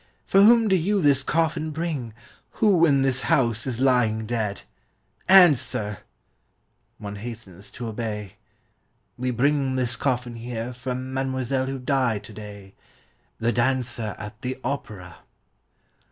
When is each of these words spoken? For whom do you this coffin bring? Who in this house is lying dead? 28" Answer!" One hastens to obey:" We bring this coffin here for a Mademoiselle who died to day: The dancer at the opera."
For 0.25 0.41
whom 0.41 0.67
do 0.67 0.75
you 0.75 0.99
this 0.99 1.21
coffin 1.21 1.69
bring? 1.69 2.15
Who 2.53 2.87
in 2.87 3.03
this 3.03 3.21
house 3.21 3.67
is 3.67 3.79
lying 3.79 4.25
dead? 4.25 4.63
28" 5.27 5.43
Answer!" 5.43 5.99
One 6.97 7.17
hastens 7.17 7.69
to 7.69 7.87
obey:" 7.87 8.37
We 9.19 9.29
bring 9.29 9.75
this 9.75 9.95
coffin 9.95 10.37
here 10.37 10.73
for 10.73 10.89
a 10.93 10.95
Mademoiselle 10.95 11.67
who 11.67 11.77
died 11.77 12.23
to 12.23 12.33
day: 12.33 12.73
The 13.37 13.51
dancer 13.53 14.15
at 14.17 14.41
the 14.41 14.59
opera." 14.63 15.17